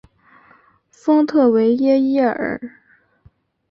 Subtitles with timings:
[0.89, 2.59] 丰特维耶伊尔。